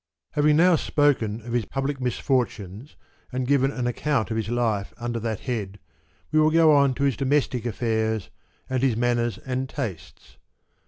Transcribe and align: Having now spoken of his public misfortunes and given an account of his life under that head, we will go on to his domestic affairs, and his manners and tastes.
Having 0.31 0.57
now 0.57 0.75
spoken 0.77 1.41
of 1.45 1.53
his 1.53 1.65
public 1.65 2.01
misfortunes 2.01 2.95
and 3.31 3.45
given 3.45 3.69
an 3.69 3.85
account 3.85 4.31
of 4.31 4.37
his 4.37 4.49
life 4.49 4.95
under 4.97 5.19
that 5.19 5.41
head, 5.41 5.77
we 6.31 6.39
will 6.39 6.49
go 6.49 6.73
on 6.75 6.95
to 6.95 7.03
his 7.03 7.15
domestic 7.15 7.67
affairs, 7.67 8.31
and 8.67 8.81
his 8.81 8.97
manners 8.97 9.37
and 9.37 9.69
tastes. 9.69 10.37